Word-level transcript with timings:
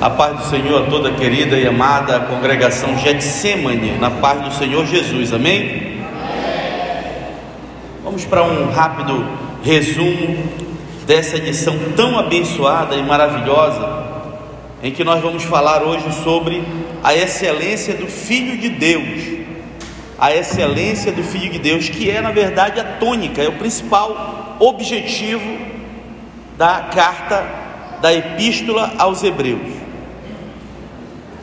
A 0.00 0.10
paz 0.10 0.38
do 0.38 0.44
Senhor 0.44 0.84
a 0.84 0.86
toda 0.88 1.10
querida 1.10 1.58
e 1.58 1.66
amada 1.66 2.20
congregação 2.20 2.96
Getsemane, 2.98 3.98
na 3.98 4.08
paz 4.08 4.40
do 4.42 4.52
Senhor 4.52 4.86
Jesus, 4.86 5.32
amém? 5.32 5.98
Vamos 8.04 8.24
para 8.24 8.44
um 8.44 8.70
rápido 8.70 9.26
resumo 9.60 10.38
dessa 11.04 11.36
edição 11.36 11.76
tão 11.96 12.16
abençoada 12.16 12.94
e 12.94 13.02
maravilhosa, 13.02 14.04
em 14.84 14.92
que 14.92 15.02
nós 15.02 15.20
vamos 15.20 15.42
falar 15.42 15.82
hoje 15.82 16.12
sobre 16.22 16.62
a 17.02 17.12
excelência 17.16 17.94
do 17.94 18.06
Filho 18.06 18.56
de 18.56 18.68
Deus. 18.68 19.48
A 20.16 20.32
excelência 20.32 21.10
do 21.10 21.24
Filho 21.24 21.50
de 21.50 21.58
Deus, 21.58 21.88
que 21.88 22.08
é 22.08 22.20
na 22.20 22.30
verdade 22.30 22.78
a 22.78 22.84
tônica, 22.84 23.42
é 23.42 23.48
o 23.48 23.58
principal 23.58 24.56
objetivo 24.60 25.58
da 26.56 26.82
carta, 26.94 27.44
da 28.00 28.14
epístola 28.14 28.92
aos 28.96 29.24
Hebreus. 29.24 29.77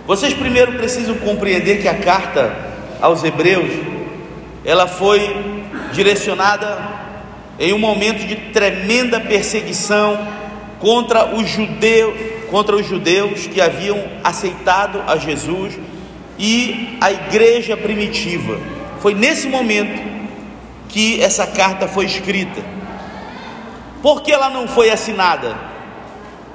Vocês 0.08 0.36
primeiro 0.36 0.74
precisam 0.74 1.16
compreender 1.16 1.82
que 1.82 1.88
a 1.88 1.96
carta 1.96 2.56
aos 3.02 3.24
Hebreus, 3.24 3.72
ela 4.64 4.88
foi 4.88 5.36
direcionada 5.94 6.78
em 7.60 7.74
um 7.74 7.80
momento 7.80 8.26
de 8.28 8.36
tremenda 8.52 9.20
perseguição 9.20 10.16
contra 10.80 11.36
os 11.36 11.50
judeus, 11.50 12.14
contra 12.52 12.76
os 12.76 12.86
judeus 12.86 13.48
que 13.48 13.60
haviam 13.60 14.00
aceitado 14.24 15.02
a 15.08 15.18
Jesus 15.18 15.74
e 16.38 16.98
a 17.02 17.12
igreja 17.12 17.76
primitiva. 17.76 18.60
Foi 19.00 19.16
nesse 19.16 19.48
momento 19.48 20.04
que 20.88 21.20
essa 21.20 21.48
carta 21.48 21.88
foi 21.88 22.06
escrita. 22.06 22.62
Por 24.04 24.22
que 24.22 24.32
ela 24.32 24.52
não 24.52 24.68
foi 24.68 24.92
assinada? 24.92 25.58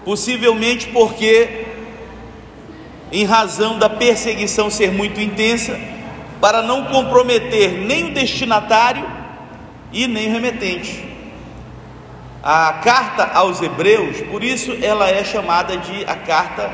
Possivelmente 0.05 0.87
porque 0.89 1.70
em 3.13 3.25
razão 3.25 3.79
da 3.79 3.89
perseguição 3.89 4.71
ser 4.71 4.93
muito 4.93 5.21
intensa, 5.21 5.79
para 6.41 6.63
não 6.63 6.87
comprometer 6.87 7.73
nem 7.73 8.11
o 8.11 8.15
destinatário 8.15 9.07
e 9.93 10.07
nem 10.07 10.29
o 10.29 10.33
remetente. 10.33 11.05
A 12.43 12.73
carta 12.83 13.25
aos 13.35 13.61
Hebreus, 13.61 14.21
por 14.23 14.43
isso 14.43 14.77
ela 14.81 15.11
é 15.11 15.23
chamada 15.23 15.77
de 15.77 16.05
a 16.07 16.15
carta 16.15 16.73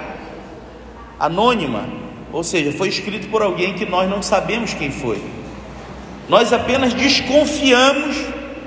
anônima, 1.19 1.89
ou 2.33 2.45
seja, 2.45 2.71
foi 2.71 2.89
escrito 2.89 3.29
por 3.29 3.43
alguém 3.43 3.75
que 3.75 3.85
nós 3.85 4.09
não 4.09 4.23
sabemos 4.23 4.75
quem 4.75 4.91
foi. 4.91 5.21
Nós 6.29 6.53
apenas 6.53 6.93
desconfiamos 6.93 8.17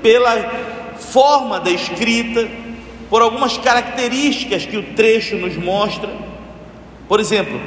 pela 0.02 0.36
forma 0.98 1.60
da 1.60 1.70
escrita, 1.70 2.48
por 3.08 3.22
algumas 3.22 3.56
características 3.56 4.66
que 4.66 4.76
o 4.76 4.82
trecho 4.94 5.36
nos 5.36 5.56
mostra 5.56 6.10
por 7.10 7.18
exemplo, 7.18 7.60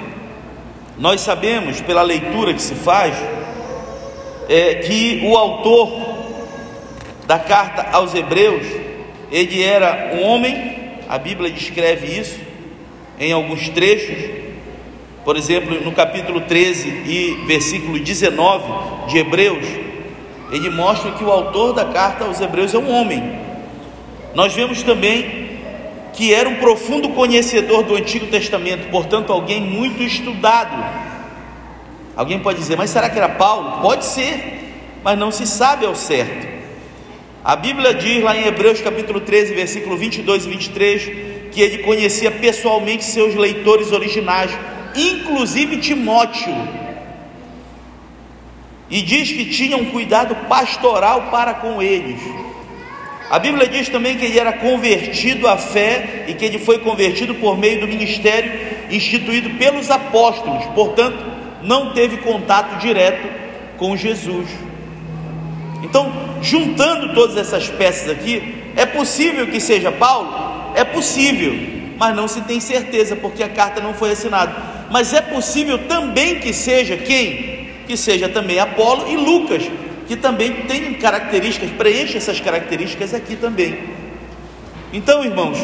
nós 0.98 1.20
sabemos 1.20 1.82
pela 1.82 2.02
leitura 2.02 2.54
que 2.54 2.62
se 2.62 2.76
faz 2.76 3.14
é, 4.48 4.76
que 4.76 5.20
o 5.26 5.36
autor 5.36 5.92
da 7.28 7.38
carta 7.38 7.90
aos 7.92 8.16
Hebreus 8.16 8.66
ele 9.30 9.62
era 9.62 10.12
um 10.16 10.24
homem, 10.24 11.02
a 11.10 11.18
Bíblia 11.18 11.52
descreve 11.52 12.08
isso 12.18 12.40
em 13.20 13.34
alguns 13.34 13.68
trechos, 13.68 14.16
por 15.26 15.36
exemplo, 15.36 15.84
no 15.84 15.92
capítulo 15.92 16.40
13 16.40 16.88
e 17.06 17.44
versículo 17.46 18.00
19 18.00 19.10
de 19.10 19.18
Hebreus, 19.18 19.68
ele 20.54 20.70
mostra 20.70 21.12
que 21.12 21.24
o 21.26 21.30
autor 21.30 21.74
da 21.74 21.84
carta 21.84 22.24
aos 22.24 22.40
Hebreus 22.40 22.74
é 22.74 22.78
um 22.78 22.90
homem. 22.90 23.42
Nós 24.34 24.54
vemos 24.54 24.84
também 24.84 25.43
que 26.14 26.34
era 26.34 26.48
um 26.48 26.56
profundo 26.58 27.10
conhecedor 27.10 27.84
do 27.84 27.96
Antigo 27.96 28.28
Testamento, 28.28 28.90
portanto, 28.90 29.34
alguém 29.34 29.60
muito 29.60 30.02
estudado. 30.04 30.84
Alguém 32.16 32.40
pode 32.40 32.60
dizer, 32.60 32.78
mas 32.78 32.92
será 32.92 33.10
que 33.10 33.18
era 33.18 33.30
Paulo? 33.30 33.82
Pode 33.82 34.06
ser, 34.06 34.74
mas 35.04 35.18
não 35.18 35.32
se 35.32 35.48
sabe 35.48 35.86
ao 35.86 35.96
certo. 35.96 36.54
A 37.44 37.56
Bíblia 37.56 37.94
diz 37.94 38.24
lá 38.24 38.38
em 38.38 38.46
Hebreus 38.46 38.80
capítulo 38.80 39.20
13, 39.20 39.54
versículo 39.54 39.98
22 39.98 40.46
e 40.46 40.50
23, 40.50 41.04
que 41.52 41.62
ele 41.62 41.80
conhecia 41.80 42.32
pessoalmente 42.32 43.04
seus 43.04 43.36
leitores 43.36 43.92
originais, 43.92 44.52
inclusive 44.96 45.78
Timóteo. 45.78 46.56
E 48.90 49.02
diz 49.02 49.32
que 49.32 49.46
tinha 49.46 49.76
um 49.76 49.86
cuidado 49.86 50.36
pastoral 50.48 51.30
para 51.32 51.56
com 51.56 51.82
eles. 51.82 52.22
A 53.30 53.40
Bíblia 53.40 53.68
diz 53.68 53.90
também 53.90 54.18
que 54.18 54.26
ele 54.26 54.40
era 54.40 54.54
convertido 54.54 55.48
à 55.48 55.58
fé 55.58 56.26
e 56.28 56.34
que 56.34 56.46
ele 56.46 56.60
foi 56.60 56.80
convertido 56.80 57.34
por 57.36 57.58
meio 57.58 57.80
do 57.80 57.88
ministério 57.88 58.52
instituído 58.90 59.50
pelos 59.52 59.90
apóstolos, 59.90 60.66
portanto, 60.76 61.18
não 61.64 61.94
teve 61.94 62.18
contato 62.18 62.80
direto 62.80 63.28
com 63.78 63.96
Jesus. 63.98 64.48
Então, 65.82 66.12
juntando 66.42 67.14
todas 67.14 67.38
essas 67.38 67.68
peças 67.70 68.10
aqui, 68.10 68.56
é 68.76 68.86
possível 68.86 69.48
que 69.48 69.60
seja 69.60 69.92
Paulo? 69.92 70.74
É 70.76 70.84
possível, 70.84 71.54
mas 71.98 72.16
não 72.16 72.28
se 72.28 72.42
tem 72.42 72.60
certeza, 72.60 73.16
porque 73.16 73.44
a 73.44 73.50
carta 73.50 73.82
não 73.82 73.94
foi 73.94 74.12
assinada. 74.12 74.56
Mas 74.90 75.14
é 75.14 75.22
possível 75.22 75.80
também 75.88 76.40
que 76.40 76.54
seja 76.54 76.98
quem? 76.98 77.70
Que 77.88 77.98
seja 77.98 78.30
também 78.30 78.60
Apolo 78.60 79.10
e 79.10 79.16
Lucas, 79.16 79.64
que 80.08 80.16
também 80.16 80.66
tem 80.68 80.94
características, 80.96 81.72
preenche 81.72 82.18
essas 82.18 82.40
características 82.40 83.14
aqui 83.14 83.36
também. 83.36 83.80
Então, 84.92 85.24
irmãos, 85.24 85.58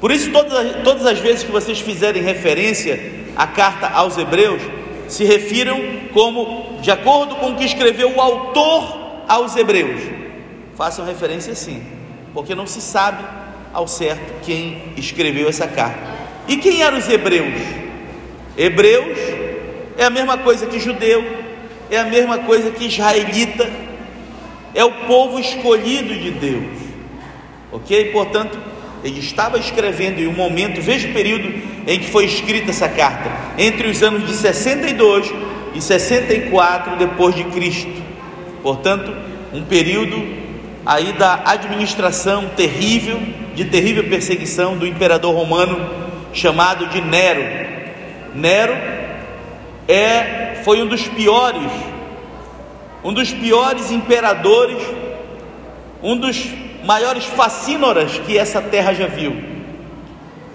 por 0.00 0.10
isso 0.10 0.30
todas, 0.32 0.82
todas 0.82 1.06
as 1.06 1.18
vezes 1.18 1.42
que 1.42 1.52
vocês 1.52 1.80
fizerem 1.80 2.22
referência 2.22 2.98
à 3.36 3.46
carta 3.46 3.88
aos 3.88 4.16
Hebreus, 4.16 4.62
se 5.08 5.24
refiram 5.24 5.78
como 6.12 6.78
de 6.80 6.90
acordo 6.90 7.36
com 7.36 7.50
o 7.50 7.56
que 7.56 7.64
escreveu 7.64 8.14
o 8.14 8.20
autor 8.20 9.24
aos 9.28 9.56
Hebreus. 9.56 10.00
Façam 10.76 11.04
referência 11.04 11.54
sim, 11.54 11.82
porque 12.32 12.54
não 12.54 12.66
se 12.66 12.80
sabe 12.80 13.24
ao 13.72 13.86
certo 13.86 14.44
quem 14.44 14.92
escreveu 14.96 15.48
essa 15.48 15.68
carta. 15.68 16.00
E 16.48 16.56
quem 16.56 16.82
eram 16.82 16.98
os 16.98 17.08
hebreus? 17.08 17.60
Hebreus 18.56 19.18
é 19.96 20.04
a 20.04 20.10
mesma 20.10 20.38
coisa 20.38 20.66
que 20.66 20.80
judeu, 20.80 21.22
é 21.90 21.98
a 21.98 22.04
mesma 22.04 22.38
coisa 22.38 22.70
que 22.70 22.86
israelita, 22.86 23.68
é 24.74 24.84
o 24.84 24.92
povo 25.06 25.38
escolhido 25.38 26.14
de 26.14 26.30
Deus, 26.30 26.78
ok? 27.72 28.12
Portanto, 28.12 28.58
ele 29.02 29.18
estava 29.18 29.58
escrevendo 29.58 30.20
em 30.20 30.28
um 30.28 30.32
momento, 30.32 30.80
veja 30.80 31.08
o 31.08 31.12
período 31.12 31.52
em 31.86 31.98
que 31.98 32.06
foi 32.06 32.24
escrita 32.26 32.70
essa 32.70 32.88
carta, 32.88 33.30
entre 33.58 33.88
os 33.88 34.02
anos 34.02 34.26
de 34.26 34.34
62 34.34 35.32
e 35.74 35.80
64 35.80 36.96
depois 36.96 37.34
de 37.34 37.44
Cristo. 37.44 37.90
Portanto, 38.62 39.12
um 39.52 39.64
período 39.64 40.22
aí 40.84 41.12
da 41.14 41.42
administração 41.44 42.50
terrível, 42.56 43.20
de 43.54 43.64
terrível 43.64 44.04
perseguição 44.04 44.76
do 44.76 44.86
imperador 44.86 45.34
romano 45.34 45.90
chamado 46.32 46.86
de 46.88 47.00
Nero. 47.00 47.42
Nero 48.34 48.74
é 49.88 50.49
foi 50.64 50.82
um 50.82 50.86
dos 50.86 51.06
piores, 51.08 51.70
um 53.02 53.12
dos 53.12 53.32
piores 53.32 53.90
imperadores, 53.90 54.82
um 56.02 56.16
dos 56.16 56.46
maiores 56.84 57.24
facínoras 57.24 58.18
que 58.18 58.36
essa 58.36 58.60
terra 58.60 58.92
já 58.92 59.06
viu. 59.06 59.36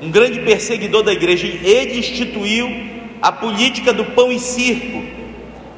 Um 0.01 0.11
grande 0.11 0.39
perseguidor 0.39 1.03
da 1.03 1.13
igreja, 1.13 1.47
ele 1.47 1.99
instituiu 1.99 2.69
a 3.21 3.31
política 3.31 3.93
do 3.93 4.05
pão 4.05 4.31
e 4.31 4.39
circo 4.39 5.03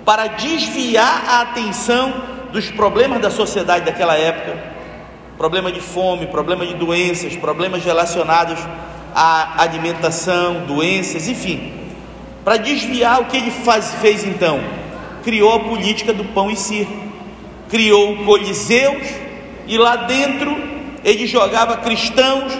para 0.03 0.27
desviar 0.27 1.23
a 1.27 1.41
atenção 1.41 2.13
dos 2.51 2.71
problemas 2.71 3.21
da 3.21 3.29
sociedade 3.29 3.85
daquela 3.85 4.15
época, 4.17 4.57
problema 5.37 5.71
de 5.71 5.79
fome, 5.79 6.27
problema 6.27 6.65
de 6.65 6.73
doenças, 6.73 7.35
problemas 7.35 7.83
relacionados 7.83 8.57
à 9.13 9.61
alimentação, 9.61 10.65
doenças, 10.65 11.27
enfim, 11.27 11.73
para 12.47 12.55
desviar 12.55 13.19
o 13.19 13.25
que 13.25 13.35
ele 13.35 13.51
faz, 13.51 13.93
fez 13.95 14.23
então? 14.23 14.61
Criou 15.21 15.53
a 15.53 15.59
política 15.59 16.13
do 16.13 16.23
pão 16.23 16.49
e 16.49 16.55
circo, 16.55 16.93
criou 17.67 18.23
coliseus 18.23 19.05
e 19.67 19.77
lá 19.77 19.97
dentro 19.97 20.55
ele 21.03 21.27
jogava 21.27 21.75
cristãos 21.75 22.53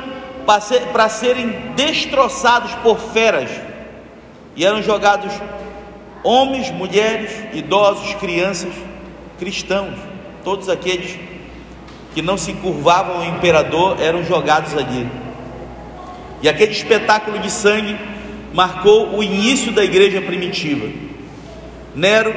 para 0.92 1.08
serem 1.08 1.72
destroçados 1.78 2.74
por 2.84 3.00
feras. 3.00 3.50
E 4.58 4.66
eram 4.66 4.84
jogados 4.84 5.32
homens, 6.22 6.70
mulheres, 6.70 7.32
idosos, 7.54 8.14
crianças, 8.16 8.74
cristãos, 9.40 9.98
todos 10.44 10.68
aqueles 10.68 11.18
que 12.14 12.22
não 12.22 12.36
se 12.36 12.52
curvavam 12.56 13.20
ao 13.22 13.26
imperador 13.26 14.02
eram 14.02 14.22
jogados 14.22 14.76
ali. 14.76 15.10
E 16.42 16.50
aquele 16.50 16.74
espetáculo 16.74 17.40
de 17.40 17.50
sangue 17.50 18.17
marcou 18.54 19.16
o 19.18 19.24
início 19.24 19.72
da 19.72 19.84
igreja 19.84 20.22
primitiva. 20.22 20.88
Nero 21.96 22.34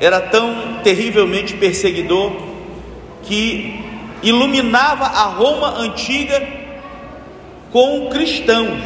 era 0.00 0.20
tão 0.20 0.80
terrivelmente 0.82 1.54
perseguidor 1.54 2.32
que 3.22 3.80
iluminava 4.22 5.04
a 5.04 5.24
Roma 5.24 5.78
antiga 5.78 6.46
com 7.70 8.08
cristãos. 8.10 8.80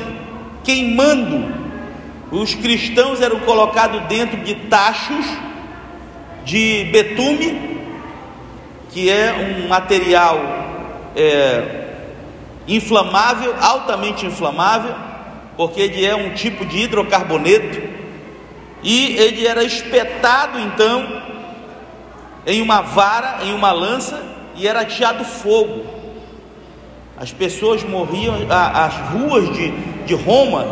queimando. 0.63 1.61
Os 2.31 2.55
cristãos 2.55 3.21
eram 3.21 3.41
colocados 3.41 4.03
dentro 4.03 4.37
de 4.39 4.55
tachos 4.55 5.27
de 6.45 6.85
betume, 6.93 7.81
que 8.91 9.11
é 9.11 9.33
um 9.33 9.69
material 9.69 10.39
é, 11.17 11.87
inflamável, 12.69 13.55
altamente 13.61 14.27
inflamável, 14.27 14.95
porque 15.61 15.83
ele 15.83 16.07
é 16.07 16.17
um 16.17 16.33
tipo 16.33 16.65
de 16.65 16.79
hidrocarboneto, 16.79 17.83
e 18.83 19.15
ele 19.19 19.47
era 19.47 19.63
espetado 19.63 20.59
então 20.59 21.23
em 22.47 22.63
uma 22.63 22.81
vara, 22.81 23.45
em 23.45 23.53
uma 23.53 23.71
lança, 23.71 24.23
e 24.57 24.67
era 24.67 24.81
ateado 24.81 25.23
fogo. 25.23 25.85
As 27.15 27.31
pessoas 27.31 27.85
morriam, 27.85 28.37
as 28.49 28.95
ruas 29.11 29.55
de, 29.55 29.71
de 30.07 30.15
Roma 30.15 30.67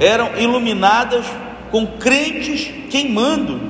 eram 0.00 0.36
iluminadas 0.36 1.24
com 1.70 1.86
crentes 1.86 2.68
queimando, 2.90 3.60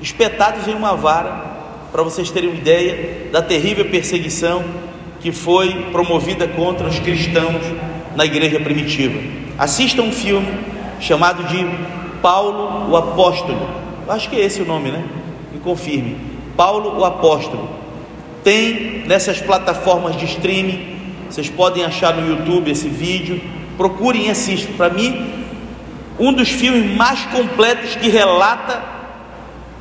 espetados 0.00 0.66
em 0.66 0.72
uma 0.72 0.96
vara, 0.96 1.44
para 1.92 2.02
vocês 2.02 2.30
terem 2.30 2.48
uma 2.48 2.58
ideia 2.58 3.28
da 3.30 3.42
terrível 3.42 3.84
perseguição 3.90 4.64
que 5.20 5.30
foi 5.30 5.90
promovida 5.92 6.48
contra 6.48 6.88
os 6.88 6.98
cristãos 6.98 7.60
na 8.16 8.24
igreja 8.24 8.58
primitiva. 8.60 9.47
Assista 9.58 10.00
um 10.02 10.12
filme 10.12 10.46
chamado 11.00 11.42
de 11.48 11.66
Paulo 12.22 12.88
o 12.88 12.96
Apóstolo. 12.96 13.68
Acho 14.08 14.30
que 14.30 14.36
é 14.36 14.44
esse 14.44 14.62
o 14.62 14.64
nome, 14.64 14.92
né? 14.92 15.04
Me 15.52 15.58
confirme. 15.58 16.16
Paulo 16.56 16.96
o 16.96 17.04
Apóstolo. 17.04 17.68
Tem 18.44 19.02
nessas 19.04 19.40
plataformas 19.40 20.16
de 20.16 20.26
streaming, 20.26 20.96
vocês 21.28 21.50
podem 21.50 21.84
achar 21.84 22.14
no 22.14 22.28
YouTube 22.28 22.70
esse 22.70 22.88
vídeo. 22.88 23.40
Procurem 23.76 24.28
e 24.28 24.30
assistam. 24.30 24.74
Para 24.76 24.90
mim, 24.90 25.28
um 26.20 26.32
dos 26.32 26.48
filmes 26.48 26.96
mais 26.96 27.24
completos 27.24 27.96
que 27.96 28.08
relata 28.08 28.80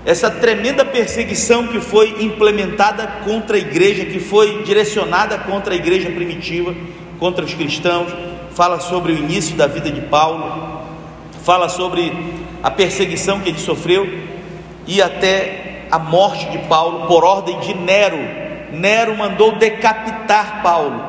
essa 0.03 0.31
tremenda 0.31 0.83
perseguição 0.83 1.67
que 1.67 1.79
foi 1.79 2.23
implementada 2.23 3.05
contra 3.23 3.57
a 3.57 3.59
igreja, 3.59 4.05
que 4.05 4.19
foi 4.19 4.63
direcionada 4.63 5.37
contra 5.37 5.75
a 5.75 5.77
igreja 5.77 6.09
primitiva, 6.09 6.73
contra 7.19 7.45
os 7.45 7.53
cristãos, 7.53 8.11
fala 8.57 8.79
sobre 8.79 9.13
o 9.13 9.15
início 9.15 9.55
da 9.55 9.67
vida 9.67 9.91
de 9.91 10.01
Paulo, 10.01 10.81
fala 11.43 11.69
sobre 11.69 12.11
a 12.63 12.71
perseguição 12.71 13.39
que 13.39 13.49
ele 13.49 13.59
sofreu 13.59 14.09
e 14.87 14.99
até 14.99 15.85
a 15.91 15.99
morte 15.99 16.49
de 16.49 16.57
Paulo 16.67 17.05
por 17.05 17.23
ordem 17.23 17.59
de 17.59 17.75
Nero. 17.75 18.17
Nero 18.71 19.15
mandou 19.15 19.59
decapitar 19.59 20.63
Paulo 20.63 21.03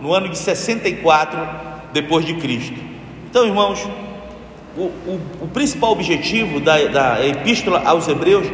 no 0.00 0.14
ano 0.14 0.30
de 0.30 0.38
64 0.38 1.38
depois 1.92 2.24
de 2.24 2.32
Cristo. 2.36 2.80
Então, 3.28 3.44
irmãos, 3.44 3.86
o, 4.74 4.84
o, 4.84 5.20
o 5.42 5.48
principal 5.48 5.92
objetivo 5.92 6.58
da, 6.58 6.82
da 6.86 7.26
epístola 7.26 7.82
aos 7.84 8.08
Hebreus, 8.08 8.46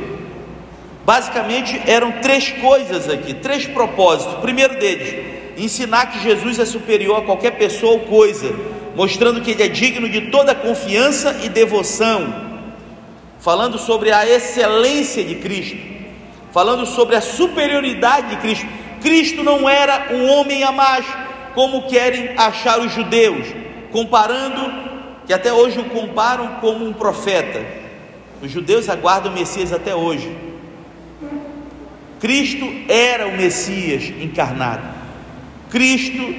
basicamente 1.07 1.81
eram 1.87 2.11
três 2.21 2.51
coisas 2.51 3.09
aqui, 3.09 3.33
três 3.33 3.65
propósitos. 3.65 4.35
O 4.35 4.39
primeiro 4.39 4.77
deles, 4.77 5.44
ensinar 5.56 6.06
que 6.06 6.23
Jesus 6.23 6.59
é 6.59 6.65
superior 6.65 7.19
a 7.19 7.23
qualquer 7.23 7.53
pessoa 7.53 7.93
ou 7.93 8.01
coisa, 8.01 8.55
mostrando 8.95 9.41
que 9.41 9.53
ele 9.53 9.62
é 9.62 9.69
digno 9.69 10.09
de 10.09 10.31
toda 10.31 10.55
confiança 10.55 11.41
e 11.43 11.49
devoção, 11.49 12.62
falando 13.41 13.79
sobre 13.79 14.11
a 14.11 14.29
excelência 14.29 15.25
de 15.25 15.37
Cristo, 15.37 15.77
falando 16.53 16.87
sobre 16.87 17.17
a 17.17 17.21
superioridade 17.21 18.31
de 18.31 18.37
Cristo. 18.37 18.67
Cristo 19.01 19.43
não 19.43 19.69
era 19.69 20.09
um 20.12 20.29
homem 20.31 20.65
a 20.65 20.73
mais, 20.73 21.05
como 21.55 21.89
querem 21.89 22.31
achar 22.37 22.81
os 22.81 22.93
judeus, 22.93 23.47
comparando 23.93 24.73
que 25.27 25.33
até 25.33 25.53
hoje 25.53 25.79
o 25.79 25.85
comparam 25.85 26.57
como 26.61 26.87
um 26.87 26.93
profeta. 26.93 27.65
Os 28.43 28.50
judeus 28.50 28.89
aguardam 28.89 29.33
o 29.33 29.35
Messias 29.35 29.73
até 29.73 29.95
hoje. 29.95 30.35
Cristo 32.21 32.67
era 32.89 33.27
o 33.27 33.37
Messias 33.37 34.05
encarnado. 34.21 35.04
Cristo, 35.75 36.35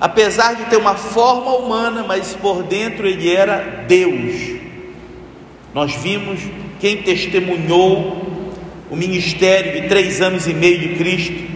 apesar 0.00 0.54
de 0.54 0.66
ter 0.66 0.76
uma 0.76 0.94
forma 0.94 1.56
humana, 1.56 2.04
mas 2.06 2.34
por 2.34 2.62
dentro 2.62 3.08
ele 3.08 3.34
era 3.34 3.84
Deus. 3.88 4.60
Nós 5.74 5.92
vimos 5.96 6.38
quem 6.78 7.02
testemunhou 7.02 8.24
o 8.88 8.94
ministério 8.94 9.82
de 9.82 9.88
três 9.88 10.20
anos 10.20 10.46
e 10.46 10.54
meio 10.54 10.78
de 10.78 10.94
Cristo. 10.94 11.50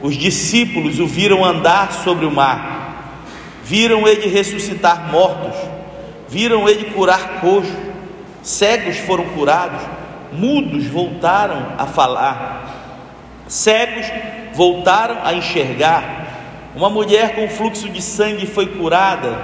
Os 0.00 0.16
discípulos 0.16 0.98
o 0.98 1.06
viram 1.06 1.44
andar 1.44 1.92
sobre 1.92 2.24
o 2.24 2.30
mar, 2.30 3.20
viram 3.62 4.08
ele 4.08 4.28
ressuscitar 4.28 5.12
mortos. 5.12 5.74
Viram 6.34 6.68
ele 6.68 6.86
curar 6.86 7.40
coxo, 7.40 7.76
cegos 8.42 8.96
foram 8.98 9.24
curados, 9.26 9.80
mudos 10.32 10.86
voltaram 10.86 11.74
a 11.78 11.86
falar, 11.86 13.44
cegos 13.46 14.06
voltaram 14.54 15.18
a 15.22 15.34
enxergar, 15.34 16.23
uma 16.74 16.90
mulher 16.90 17.34
com 17.34 17.48
fluxo 17.48 17.88
de 17.88 18.02
sangue 18.02 18.46
foi 18.46 18.66
curada, 18.66 19.38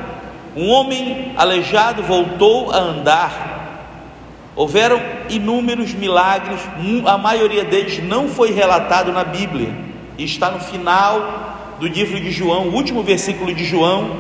um 0.57 0.69
homem 0.69 1.33
aleijado 1.37 2.03
voltou 2.03 2.73
a 2.73 2.79
andar. 2.79 3.51
Houveram 4.57 5.01
inúmeros 5.29 5.95
milagres, 5.95 6.61
a 7.07 7.17
maioria 7.17 7.65
deles 7.65 8.03
não 8.03 8.29
foi 8.29 8.53
relatado 8.53 9.13
na 9.13 9.23
Bíblia, 9.23 9.73
e 10.19 10.25
está 10.25 10.51
no 10.51 10.61
final 10.61 11.77
do 11.79 11.87
livro 11.87 12.19
de 12.19 12.31
João, 12.31 12.69
o 12.69 12.75
último 12.75 13.03
versículo 13.03 13.55
de 13.55 13.65
João, 13.65 14.17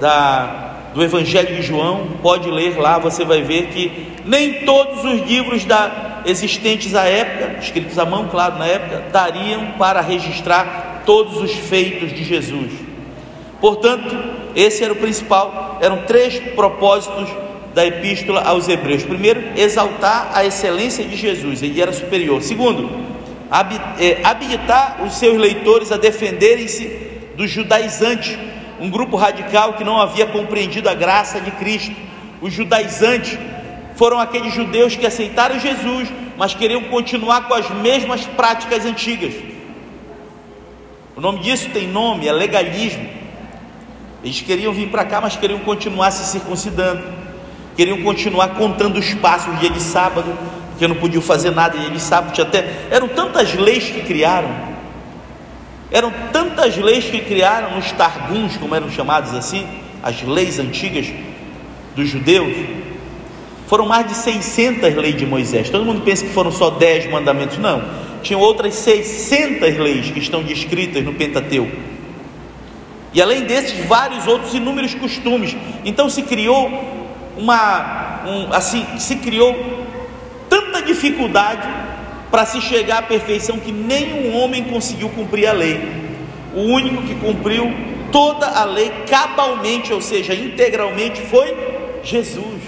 da 0.00 0.64
do 0.94 1.02
Evangelho 1.02 1.54
de 1.54 1.62
João, 1.62 2.08
pode 2.22 2.50
ler 2.50 2.78
lá, 2.78 2.98
você 2.98 3.24
vai 3.24 3.42
ver 3.42 3.68
que 3.68 4.08
nem 4.24 4.64
todos 4.64 5.04
os 5.04 5.20
livros 5.28 5.64
da, 5.64 6.22
existentes 6.24 6.94
à 6.94 7.04
época, 7.04 7.58
escritos 7.60 7.98
à 7.98 8.04
mão, 8.04 8.26
claro, 8.28 8.58
na 8.58 8.66
época, 8.66 9.04
dariam 9.12 9.72
para 9.78 10.00
registrar 10.00 10.87
todos 11.08 11.38
os 11.40 11.52
feitos 11.52 12.12
de 12.12 12.22
Jesus. 12.22 12.70
Portanto, 13.62 14.14
esse 14.54 14.84
era 14.84 14.92
o 14.92 14.96
principal, 14.96 15.78
eram 15.80 16.02
três 16.02 16.38
propósitos 16.54 17.30
da 17.74 17.86
epístola 17.86 18.42
aos 18.42 18.68
Hebreus. 18.68 19.04
Primeiro, 19.04 19.42
exaltar 19.56 20.32
a 20.34 20.44
excelência 20.44 21.02
de 21.06 21.16
Jesus, 21.16 21.62
ele 21.62 21.80
era 21.80 21.94
superior. 21.94 22.42
Segundo, 22.42 22.90
é, 23.98 24.20
habilitar 24.22 25.02
os 25.02 25.14
seus 25.14 25.38
leitores 25.38 25.90
a 25.90 25.96
defenderem-se 25.96 26.84
dos 27.38 27.50
judaizantes 27.50 28.38
um 28.78 28.90
grupo 28.90 29.16
radical 29.16 29.72
que 29.72 29.84
não 29.84 29.98
havia 29.98 30.26
compreendido 30.26 30.90
a 30.90 30.94
graça 30.94 31.40
de 31.40 31.50
Cristo. 31.52 31.96
Os 32.42 32.52
judaizantes 32.52 33.38
foram 33.96 34.20
aqueles 34.20 34.52
judeus 34.52 34.94
que 34.94 35.06
aceitaram 35.06 35.58
Jesus, 35.58 36.12
mas 36.36 36.52
queriam 36.52 36.82
continuar 36.82 37.48
com 37.48 37.54
as 37.54 37.70
mesmas 37.70 38.26
práticas 38.26 38.84
antigas. 38.84 39.32
O 41.18 41.20
nome 41.20 41.40
disso 41.40 41.68
tem 41.70 41.88
nome, 41.88 42.28
é 42.28 42.32
legalismo. 42.32 43.04
Eles 44.22 44.40
queriam 44.40 44.72
vir 44.72 44.88
para 44.88 45.04
cá, 45.04 45.20
mas 45.20 45.34
queriam 45.34 45.58
continuar 45.58 46.12
se 46.12 46.24
circuncidando, 46.30 47.02
queriam 47.76 48.00
continuar 48.02 48.50
contando 48.50 49.00
os 49.00 49.14
passos 49.14 49.58
dia 49.58 49.68
de 49.68 49.82
sábado, 49.82 50.32
porque 50.70 50.86
não 50.86 50.94
podiam 50.94 51.20
fazer 51.20 51.50
nada 51.50 51.76
dia 51.76 51.90
de 51.90 51.98
sábado. 51.98 52.32
Tinha 52.32 52.46
até 52.46 52.86
eram 52.88 53.08
tantas 53.08 53.52
leis 53.54 53.90
que 53.90 54.02
criaram 54.02 54.68
eram 55.90 56.12
tantas 56.32 56.76
leis 56.76 57.06
que 57.06 57.18
criaram 57.18 57.74
nos 57.74 57.90
Targuns, 57.90 58.56
como 58.56 58.74
eram 58.76 58.88
chamados 58.88 59.34
assim, 59.34 59.66
as 60.00 60.22
leis 60.22 60.60
antigas 60.60 61.06
dos 61.96 62.08
judeus. 62.08 62.54
Foram 63.66 63.86
mais 63.86 64.06
de 64.06 64.14
600 64.14 64.94
leis 64.94 65.16
de 65.16 65.26
Moisés. 65.26 65.68
Todo 65.68 65.84
mundo 65.84 66.02
pensa 66.02 66.24
que 66.24 66.32
foram 66.32 66.52
só 66.52 66.70
10 66.70 67.10
mandamentos. 67.10 67.58
Não. 67.58 67.82
Tinham 68.22 68.40
outras 68.40 68.74
600 68.74 69.78
leis 69.78 70.10
que 70.10 70.18
estão 70.18 70.42
descritas 70.42 71.04
no 71.04 71.14
Pentateuco. 71.14 71.76
E 73.12 73.22
além 73.22 73.44
desses, 73.44 73.84
vários 73.86 74.26
outros 74.26 74.54
inúmeros 74.54 74.94
costumes. 74.94 75.56
Então 75.84 76.10
se 76.10 76.22
criou 76.22 76.70
uma, 77.36 78.22
um, 78.26 78.52
assim, 78.52 78.84
se 78.98 79.16
criou 79.16 79.56
tanta 80.48 80.82
dificuldade 80.82 81.66
para 82.30 82.44
se 82.44 82.60
chegar 82.60 82.98
à 82.98 83.02
perfeição 83.02 83.58
que 83.58 83.72
nenhum 83.72 84.36
homem 84.36 84.64
conseguiu 84.64 85.08
cumprir 85.10 85.46
a 85.46 85.52
lei. 85.52 85.80
O 86.54 86.60
único 86.60 87.02
que 87.02 87.14
cumpriu 87.14 87.72
toda 88.12 88.46
a 88.46 88.64
lei 88.64 88.90
cabalmente, 89.08 89.92
ou 89.92 90.00
seja, 90.00 90.34
integralmente, 90.34 91.20
foi 91.22 91.56
Jesus. 92.02 92.60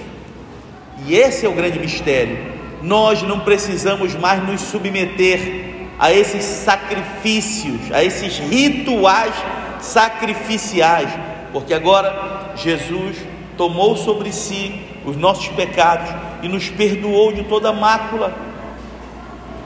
E 1.06 1.14
esse 1.14 1.46
é 1.46 1.48
o 1.48 1.52
grande 1.52 1.78
mistério. 1.78 2.49
Nós 2.82 3.22
não 3.22 3.40
precisamos 3.40 4.14
mais 4.14 4.46
nos 4.46 4.60
submeter 4.62 5.88
a 5.98 6.12
esses 6.12 6.44
sacrifícios, 6.44 7.92
a 7.92 8.02
esses 8.02 8.38
rituais 8.38 9.34
sacrificiais, 9.80 11.10
porque 11.52 11.74
agora 11.74 12.52
Jesus 12.56 13.16
tomou 13.56 13.96
sobre 13.96 14.32
si 14.32 14.80
os 15.04 15.16
nossos 15.16 15.48
pecados 15.48 16.08
e 16.42 16.48
nos 16.48 16.68
perdoou 16.68 17.32
de 17.32 17.44
toda 17.44 17.72
mácula 17.72 18.50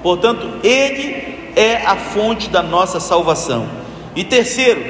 Portanto, 0.04 0.60
Ele 0.62 1.52
é 1.56 1.76
a 1.76 1.96
fonte 1.96 2.50
da 2.50 2.62
nossa 2.62 3.00
salvação. 3.00 3.66
E 4.14 4.22
terceiro, 4.22 4.82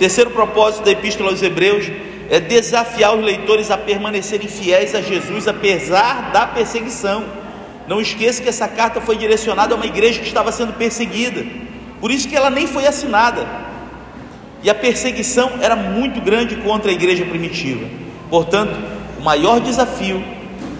Terceiro 0.00 0.30
propósito 0.30 0.84
da 0.84 0.92
Epístola 0.92 1.30
aos 1.30 1.42
Hebreus 1.42 1.90
é 2.30 2.38
desafiar 2.38 3.16
os 3.16 3.24
leitores 3.24 3.68
a 3.68 3.76
permanecerem 3.76 4.46
fiéis 4.46 4.94
a 4.94 5.00
Jesus 5.00 5.48
apesar 5.48 6.30
da 6.32 6.46
perseguição. 6.46 7.24
Não 7.88 8.02
esqueça 8.02 8.42
que 8.42 8.48
essa 8.50 8.68
carta 8.68 9.00
foi 9.00 9.16
direcionada 9.16 9.74
a 9.74 9.76
uma 9.76 9.86
igreja 9.86 10.20
que 10.20 10.26
estava 10.26 10.52
sendo 10.52 10.74
perseguida, 10.74 11.44
por 12.00 12.10
isso 12.10 12.28
que 12.28 12.36
ela 12.36 12.50
nem 12.50 12.66
foi 12.66 12.86
assinada. 12.86 13.46
E 14.62 14.68
a 14.68 14.74
perseguição 14.74 15.52
era 15.62 15.74
muito 15.74 16.20
grande 16.20 16.56
contra 16.56 16.90
a 16.90 16.94
igreja 16.94 17.24
primitiva. 17.24 17.86
Portanto, 18.28 18.76
o 19.18 19.22
maior 19.22 19.58
desafio 19.60 20.22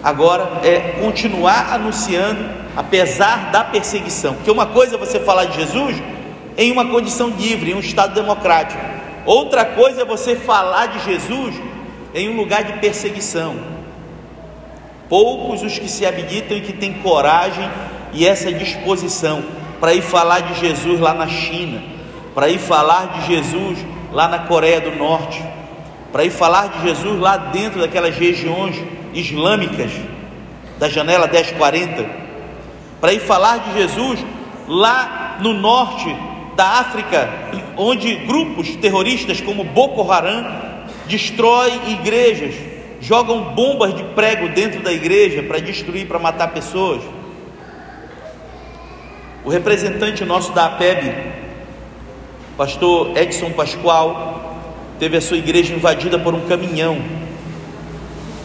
agora 0.05 0.61
é 0.63 0.99
continuar 1.01 1.73
anunciando, 1.73 2.45
apesar 2.77 3.51
da 3.51 3.65
perseguição. 3.65 4.35
Porque 4.35 4.51
uma 4.51 4.67
coisa 4.67 4.97
é 4.97 4.99
você 4.99 5.19
falar 5.19 5.47
de 5.47 5.57
Jesus 5.57 5.97
em 6.59 6.71
uma 6.71 6.87
condição 6.87 7.31
livre, 7.31 7.71
em 7.71 7.75
um 7.75 7.81
Estado 7.81 8.15
democrático. 8.15 8.85
Outra 9.25 9.65
coisa 9.65 10.03
é 10.03 10.05
você 10.05 10.37
falar 10.37 10.87
de 10.87 11.05
Jesus 11.05 11.55
em 12.15 12.29
um 12.29 12.37
lugar 12.37 12.65
de 12.65 12.75
perseguição. 12.81 13.78
Poucos 15.09 15.63
os 15.63 15.79
que 15.79 15.89
se 15.89 16.05
habilitam 16.05 16.57
e 16.57 16.61
que 16.61 16.73
têm 16.73 16.95
coragem 16.95 17.69
e 18.13 18.27
essa 18.27 18.53
disposição 18.53 19.43
para 19.81 19.95
ir 19.95 20.03
falar 20.03 20.41
de 20.41 20.61
Jesus 20.61 21.01
lá 21.01 21.15
na 21.15 21.29
China, 21.29 21.83
para 22.35 22.49
ir 22.49 22.59
falar 22.59 23.19
de 23.19 23.27
Jesus 23.27 23.79
lá 24.13 24.29
na 24.29 24.41
Coreia 24.41 24.81
do 24.81 24.97
Norte, 24.97 25.43
para 26.13 26.25
ir 26.25 26.31
falar 26.31 26.69
de 26.69 26.83
Jesus 26.89 27.21
lá 27.21 27.37
dentro 27.37 27.81
daquelas 27.81 28.17
regiões 28.17 28.77
islâmicas 29.13 29.91
da 30.79 30.89
janela 30.89 31.27
1040, 31.27 32.07
para 33.01 33.13
ir 33.13 33.21
falar 33.21 33.59
de 33.59 33.75
Jesus 33.75 34.25
lá 34.67 35.39
no 35.41 35.53
norte 35.53 36.15
da 36.57 36.81
África, 36.81 37.31
onde 37.77 38.15
grupos 38.17 38.75
terroristas 38.77 39.41
como 39.41 39.65
Boko 39.65 40.11
Haram 40.11 40.45
destroem 41.07 41.93
igrejas, 41.93 42.55
jogam 43.01 43.55
bombas 43.55 43.95
de 43.95 44.03
prego 44.03 44.49
dentro 44.49 44.81
da 44.81 44.93
igreja 44.93 45.43
para 45.43 45.59
destruir, 45.59 46.07
para 46.07 46.19
matar 46.19 46.49
pessoas. 46.49 47.03
O 49.45 49.51
representante 49.51 50.25
nosso 50.25 50.53
da 50.53 50.67
APEB, 50.67 51.15
pastor 52.57 53.17
Edson 53.17 53.51
Pascoal, 53.53 54.59
teve 54.99 55.17
a 55.17 55.21
sua 55.21 55.39
igreja 55.39 55.75
invadida 55.75 56.19
por 56.19 56.35
um 56.35 56.41
caminhão, 56.41 56.99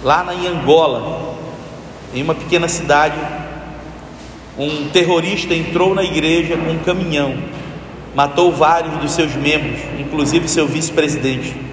lá 0.03 0.23
na 0.23 0.33
Angola, 0.33 1.35
em 2.13 2.21
uma 2.21 2.35
pequena 2.35 2.67
cidade. 2.67 3.17
Um 4.57 4.89
terrorista 4.89 5.55
entrou 5.55 5.95
na 5.95 6.03
igreja 6.03 6.55
com 6.55 6.71
um 6.71 6.79
caminhão, 6.79 7.35
matou 8.13 8.51
vários 8.51 8.95
dos 8.97 9.11
seus 9.11 9.33
membros, 9.35 9.79
inclusive 9.99 10.47
seu 10.47 10.67
vice-presidente. 10.67 11.72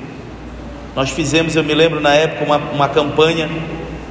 Nós 0.95 1.11
fizemos, 1.11 1.55
eu 1.55 1.63
me 1.63 1.75
lembro 1.75 2.01
na 2.01 2.15
época, 2.15 2.45
uma, 2.45 2.57
uma 2.57 2.89
campanha 2.89 3.49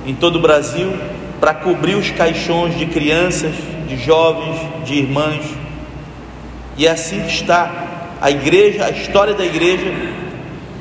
em 0.05 0.13
todo 0.13 0.37
o 0.37 0.39
Brasil 0.39 0.93
para 1.39 1.53
cobrir 1.53 1.95
os 1.95 2.09
caixões 2.11 2.77
de 2.77 2.85
crianças, 2.85 3.53
de 3.87 3.97
jovens, 3.97 4.57
de 4.85 4.95
irmãs. 4.95 5.45
E 6.77 6.87
é 6.87 6.91
assim 6.91 7.25
está 7.27 7.87
a 8.21 8.31
igreja, 8.31 8.85
a 8.85 8.91
história 8.91 9.33
da 9.33 9.45
igreja 9.45 9.91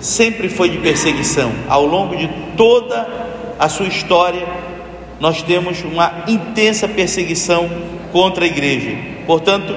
sempre 0.00 0.49
foi 0.49 0.71
de 0.71 0.78
perseguição. 0.78 1.50
Ao 1.69 1.85
longo 1.85 2.17
de 2.17 2.28
toda 2.57 3.07
a 3.59 3.69
sua 3.69 3.87
história, 3.87 4.47
nós 5.21 5.43
temos 5.43 5.83
uma 5.83 6.25
intensa 6.28 6.87
perseguição 6.87 7.69
contra 8.12 8.45
a 8.45 8.47
igreja. 8.47 8.97
Portanto, 9.26 9.75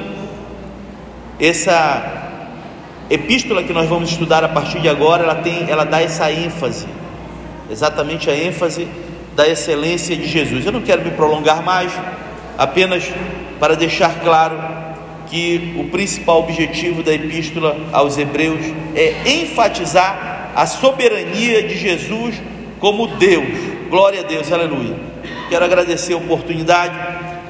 essa 1.40 2.21
epístola 3.14 3.62
que 3.62 3.74
nós 3.74 3.90
vamos 3.90 4.10
estudar 4.10 4.44
a 4.44 4.50
partir 4.50 4.80
de 4.80 4.88
agora, 4.88 5.24
ela 5.24 5.36
tem, 5.36 5.70
ela 5.70 5.84
dá 5.84 6.02
essa 6.02 6.32
ênfase, 6.32 6.88
exatamente 7.70 8.30
a 8.30 8.36
ênfase 8.36 8.88
da 9.36 9.48
excelência 9.48 10.16
de 10.16 10.28
Jesus. 10.28 10.66
Eu 10.66 10.72
não 10.72 10.82
quero 10.82 11.04
me 11.04 11.12
prolongar 11.12 11.62
mais, 11.64 11.92
apenas 12.58 13.04
para 13.60 13.76
deixar 13.76 14.22
claro 14.22 14.58
que 15.30 15.76
o 15.78 15.86
principal 15.86 16.40
objetivo 16.40 17.04
da 17.04 17.14
epístola 17.14 17.78
aos 17.92 18.18
Hebreus 18.18 18.66
é 18.96 19.14
enfatizar 19.26 20.52
a 20.56 20.66
soberania 20.66 21.64
de 21.64 21.78
Jesus 21.78 22.36
como 22.80 23.08
Deus. 23.08 23.48
Glória 23.90 24.22
a 24.22 24.24
Deus, 24.24 24.52
aleluia. 24.52 24.96
Quero 25.50 25.64
agradecer 25.64 26.14
a 26.14 26.18
oportunidade 26.18 26.96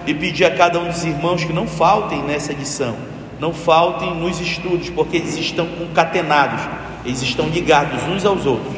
e 0.06 0.14
pedir 0.14 0.46
a 0.46 0.52
cada 0.52 0.80
um 0.80 0.88
dos 0.88 1.04
irmãos 1.04 1.44
que 1.44 1.54
não 1.54 1.68
faltem 1.68 2.22
nessa 2.24 2.52
edição, 2.52 2.96
não 3.42 3.52
faltem 3.52 4.14
nos 4.14 4.40
estudos, 4.40 4.92
porque 4.92 5.18
eles 5.18 5.36
estão 5.36 5.66
concatenados, 5.66 6.62
eles 7.04 7.24
estão 7.24 7.50
ligados 7.50 8.04
uns 8.04 8.24
aos 8.24 8.46
outros. 8.46 8.76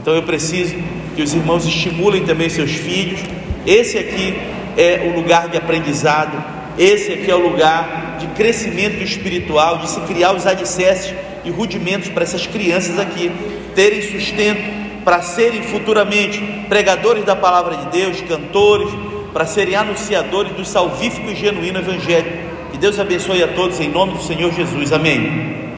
Então 0.00 0.14
eu 0.14 0.22
preciso 0.22 0.76
que 1.16 1.22
os 1.22 1.34
irmãos 1.34 1.66
estimulem 1.66 2.24
também 2.24 2.48
seus 2.48 2.70
filhos. 2.70 3.18
Esse 3.66 3.98
aqui 3.98 4.38
é 4.76 5.10
o 5.12 5.18
lugar 5.18 5.48
de 5.48 5.56
aprendizado, 5.56 6.40
esse 6.78 7.12
aqui 7.12 7.28
é 7.28 7.34
o 7.34 7.40
lugar 7.40 8.18
de 8.20 8.28
crescimento 8.28 9.02
espiritual, 9.02 9.78
de 9.78 9.90
se 9.90 10.00
criar 10.02 10.32
os 10.32 10.46
alicerces 10.46 11.12
e 11.44 11.50
rudimentos 11.50 12.08
para 12.08 12.22
essas 12.22 12.46
crianças 12.46 12.96
aqui 13.00 13.32
terem 13.74 14.00
sustento 14.00 14.84
para 15.04 15.22
serem 15.22 15.62
futuramente 15.62 16.40
pregadores 16.68 17.24
da 17.24 17.34
palavra 17.34 17.76
de 17.76 17.86
Deus, 17.86 18.20
cantores, 18.22 18.88
para 19.32 19.44
serem 19.44 19.74
anunciadores 19.74 20.52
do 20.52 20.64
salvífico 20.64 21.30
e 21.30 21.34
genuíno 21.34 21.80
evangelho. 21.80 22.43
Que 22.74 22.80
Deus 22.80 22.98
abençoe 22.98 23.40
a 23.40 23.46
todos 23.46 23.78
em 23.78 23.88
nome 23.88 24.14
do 24.14 24.20
Senhor 24.20 24.52
Jesus. 24.52 24.92
Amém. 24.92 25.63